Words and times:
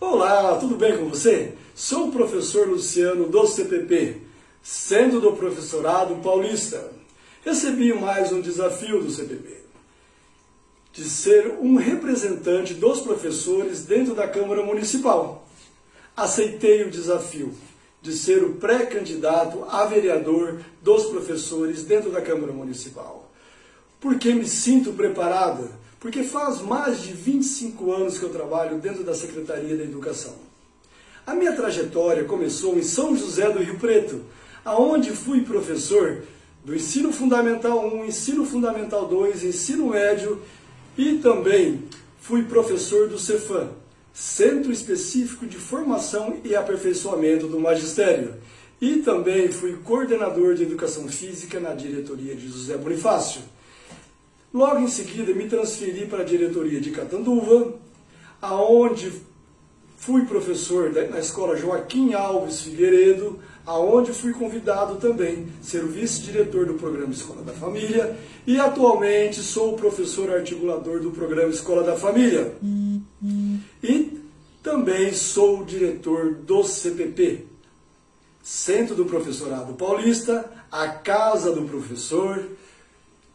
Olá, 0.00 0.56
tudo 0.58 0.76
bem 0.76 0.96
com 0.96 1.08
você? 1.08 1.54
Sou 1.74 2.06
o 2.06 2.12
professor 2.12 2.68
Luciano 2.68 3.28
do 3.28 3.44
CPP, 3.48 4.22
Centro 4.62 5.20
do 5.20 5.32
Professorado 5.32 6.14
Paulista. 6.22 6.92
Recebi 7.44 7.92
mais 7.92 8.30
um 8.30 8.40
desafio 8.40 9.02
do 9.02 9.10
CPP, 9.10 9.56
de 10.92 11.02
ser 11.02 11.58
um 11.60 11.74
representante 11.74 12.74
dos 12.74 13.00
professores 13.00 13.84
dentro 13.84 14.14
da 14.14 14.28
Câmara 14.28 14.62
Municipal. 14.62 15.44
Aceitei 16.16 16.84
o 16.84 16.90
desafio 16.92 17.52
de 18.00 18.12
ser 18.12 18.44
o 18.44 18.54
pré-candidato 18.54 19.64
a 19.68 19.84
vereador 19.86 20.60
dos 20.80 21.06
professores 21.06 21.82
dentro 21.82 22.12
da 22.12 22.22
Câmara 22.22 22.52
Municipal. 22.52 23.28
Porque 23.98 24.32
me 24.32 24.46
sinto 24.46 24.92
preparada 24.92 25.68
porque 26.00 26.22
faz 26.22 26.60
mais 26.60 27.02
de 27.02 27.12
25 27.12 27.92
anos 27.92 28.18
que 28.18 28.24
eu 28.24 28.30
trabalho 28.30 28.78
dentro 28.78 29.02
da 29.02 29.14
Secretaria 29.14 29.76
da 29.76 29.84
Educação. 29.84 30.34
A 31.26 31.34
minha 31.34 31.52
trajetória 31.52 32.24
começou 32.24 32.78
em 32.78 32.82
São 32.82 33.16
José 33.16 33.50
do 33.50 33.58
Rio 33.58 33.78
Preto, 33.78 34.22
aonde 34.64 35.10
fui 35.10 35.42
professor 35.42 36.22
do 36.64 36.74
ensino 36.74 37.12
fundamental 37.12 37.86
1, 37.86 38.04
ensino 38.06 38.44
fundamental 38.44 39.06
2, 39.06 39.44
ensino 39.44 39.88
médio 39.88 40.40
e 40.96 41.18
também 41.18 41.84
fui 42.20 42.44
professor 42.44 43.08
do 43.08 43.18
Cefam, 43.18 43.70
Centro 44.12 44.72
Específico 44.72 45.46
de 45.46 45.56
Formação 45.56 46.38
e 46.44 46.54
Aperfeiçoamento 46.54 47.46
do 47.46 47.60
Magistério. 47.60 48.34
E 48.80 48.98
também 48.98 49.48
fui 49.48 49.76
coordenador 49.84 50.54
de 50.54 50.62
Educação 50.62 51.08
Física 51.08 51.58
na 51.58 51.74
diretoria 51.74 52.34
de 52.34 52.48
José 52.48 52.76
Bonifácio. 52.76 53.40
Logo 54.58 54.80
em 54.80 54.88
seguida, 54.88 55.32
me 55.32 55.48
transferi 55.48 56.04
para 56.06 56.22
a 56.22 56.26
diretoria 56.26 56.80
de 56.80 56.90
Catanduva, 56.90 57.74
aonde 58.42 59.12
fui 59.96 60.26
professor 60.26 60.90
na 60.92 61.20
escola 61.20 61.56
Joaquim 61.56 62.12
Alves 62.12 62.62
Figueiredo, 62.62 63.38
aonde 63.64 64.12
fui 64.12 64.32
convidado 64.32 64.96
também 64.96 65.46
ser 65.62 65.84
o 65.84 65.86
vice-diretor 65.86 66.66
do 66.66 66.74
programa 66.74 67.12
Escola 67.12 67.42
da 67.42 67.52
Família 67.52 68.18
e 68.44 68.58
atualmente 68.58 69.42
sou 69.42 69.74
o 69.74 69.76
professor 69.76 70.28
articulador 70.28 70.98
do 70.98 71.12
programa 71.12 71.50
Escola 71.50 71.84
da 71.84 71.94
Família. 71.94 72.52
E 73.80 74.20
também 74.60 75.12
sou 75.12 75.60
o 75.60 75.64
diretor 75.64 76.34
do 76.34 76.64
CPP, 76.64 77.44
Centro 78.42 78.96
do 78.96 79.04
Professorado 79.04 79.74
Paulista, 79.74 80.50
a 80.72 80.88
Casa 80.88 81.52
do 81.52 81.62
Professor, 81.62 82.44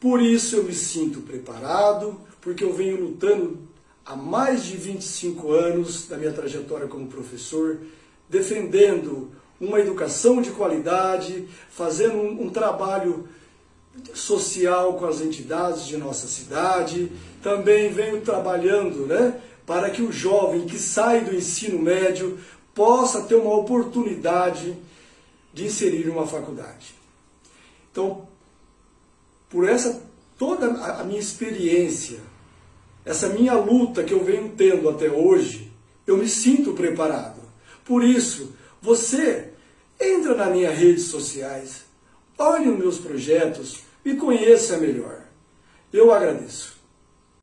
por 0.00 0.22
isso 0.22 0.56
eu 0.56 0.64
me 0.64 0.74
sinto 0.74 1.20
preparado, 1.20 2.18
porque 2.40 2.64
eu 2.64 2.72
venho 2.72 2.98
lutando 2.98 3.58
há 4.04 4.16
mais 4.16 4.64
de 4.64 4.76
25 4.76 5.52
anos 5.52 6.08
da 6.08 6.16
minha 6.16 6.32
trajetória 6.32 6.88
como 6.88 7.06
professor, 7.06 7.78
defendendo 8.28 9.30
uma 9.60 9.78
educação 9.78 10.40
de 10.40 10.50
qualidade, 10.50 11.46
fazendo 11.70 12.14
um, 12.14 12.46
um 12.46 12.50
trabalho 12.50 13.28
social 14.14 14.94
com 14.94 15.04
as 15.04 15.20
entidades 15.20 15.86
de 15.86 15.98
nossa 15.98 16.26
cidade. 16.26 17.12
Também 17.42 17.92
venho 17.92 18.22
trabalhando 18.22 19.06
né, 19.06 19.38
para 19.66 19.90
que 19.90 20.00
o 20.00 20.10
jovem 20.10 20.64
que 20.64 20.78
sai 20.78 21.24
do 21.24 21.34
ensino 21.34 21.78
médio 21.78 22.38
possa 22.74 23.22
ter 23.24 23.34
uma 23.34 23.54
oportunidade 23.54 24.76
de 25.52 25.66
inserir 25.66 26.08
uma 26.08 26.26
faculdade. 26.26 26.94
Então, 27.92 28.29
por 29.50 29.68
essa 29.68 30.02
toda 30.38 30.68
a 30.68 31.04
minha 31.04 31.20
experiência, 31.20 32.18
essa 33.04 33.28
minha 33.28 33.52
luta 33.54 34.02
que 34.02 34.14
eu 34.14 34.24
venho 34.24 34.54
tendo 34.56 34.88
até 34.88 35.10
hoje, 35.10 35.70
eu 36.06 36.16
me 36.16 36.26
sinto 36.26 36.72
preparado. 36.72 37.42
Por 37.84 38.02
isso, 38.02 38.54
você 38.80 39.52
entra 40.00 40.34
nas 40.34 40.50
minhas 40.50 40.78
redes 40.78 41.04
sociais, 41.04 41.84
olhe 42.38 42.70
os 42.70 42.78
meus 42.78 42.98
projetos, 42.98 43.80
me 44.02 44.16
conheça 44.16 44.78
melhor. 44.78 45.24
Eu 45.92 46.10
agradeço. 46.10 46.79